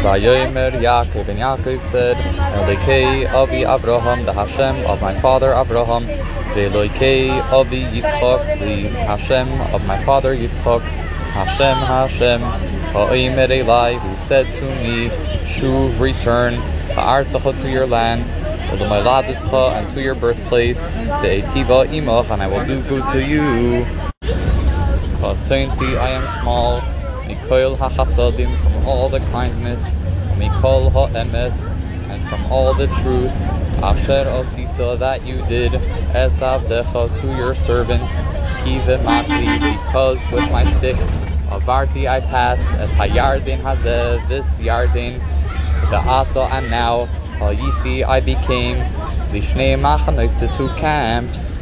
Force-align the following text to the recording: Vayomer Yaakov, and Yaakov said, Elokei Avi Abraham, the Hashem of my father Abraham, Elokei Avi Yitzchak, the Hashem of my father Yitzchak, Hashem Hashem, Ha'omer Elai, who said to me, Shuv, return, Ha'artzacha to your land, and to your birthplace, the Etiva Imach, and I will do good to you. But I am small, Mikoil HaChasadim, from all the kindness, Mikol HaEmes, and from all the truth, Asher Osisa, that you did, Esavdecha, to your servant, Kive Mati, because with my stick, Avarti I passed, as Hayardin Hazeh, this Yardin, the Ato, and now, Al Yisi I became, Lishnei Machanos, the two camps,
Vayomer 0.00 0.72
Yaakov, 0.80 1.28
and 1.28 1.38
Yaakov 1.38 1.82
said, 1.82 2.16
Elokei 2.16 3.30
Avi 3.30 3.64
Abraham, 3.64 4.24
the 4.24 4.32
Hashem 4.32 4.86
of 4.86 5.02
my 5.02 5.20
father 5.20 5.52
Abraham, 5.52 6.04
Elokei 6.56 7.28
Avi 7.52 7.82
Yitzchak, 7.82 8.58
the 8.60 8.88
Hashem 9.04 9.48
of 9.74 9.86
my 9.86 10.02
father 10.04 10.34
Yitzchak, 10.34 10.80
Hashem 10.80 11.76
Hashem, 11.76 12.40
Ha'omer 12.92 13.46
Elai, 13.46 14.00
who 14.00 14.16
said 14.16 14.46
to 14.56 14.64
me, 14.82 15.10
Shuv, 15.44 16.00
return, 16.00 16.54
Ha'artzacha 16.94 17.60
to 17.60 17.70
your 17.70 17.86
land, 17.86 18.24
and 18.72 19.90
to 19.92 20.02
your 20.02 20.14
birthplace, 20.14 20.80
the 21.20 21.42
Etiva 21.42 21.86
Imach, 21.88 22.30
and 22.30 22.42
I 22.42 22.46
will 22.46 22.64
do 22.64 22.80
good 22.88 23.04
to 23.12 23.22
you. 23.22 23.84
But 25.20 25.36
I 25.52 26.08
am 26.08 26.26
small, 26.40 26.80
Mikoil 27.30 27.76
HaChasadim, 27.76 28.56
from 28.62 28.88
all 28.88 29.08
the 29.08 29.20
kindness, 29.30 29.94
Mikol 30.36 30.90
HaEmes, 30.90 31.70
and 32.10 32.28
from 32.28 32.44
all 32.46 32.74
the 32.74 32.88
truth, 33.02 33.30
Asher 33.82 34.24
Osisa, 34.26 34.98
that 34.98 35.24
you 35.24 35.36
did, 35.46 35.72
Esavdecha, 36.12 37.20
to 37.20 37.26
your 37.36 37.54
servant, 37.54 38.02
Kive 38.64 39.04
Mati, 39.04 39.76
because 39.76 40.20
with 40.32 40.50
my 40.50 40.64
stick, 40.64 40.96
Avarti 41.50 42.08
I 42.08 42.20
passed, 42.20 42.68
as 42.72 42.90
Hayardin 42.94 43.60
Hazeh, 43.60 44.26
this 44.28 44.58
Yardin, 44.58 45.20
the 45.90 45.98
Ato, 45.98 46.42
and 46.46 46.68
now, 46.68 47.02
Al 47.40 47.54
Yisi 47.54 48.04
I 48.04 48.18
became, 48.18 48.76
Lishnei 49.30 49.78
Machanos, 49.78 50.38
the 50.40 50.48
two 50.56 50.68
camps, 50.80 51.56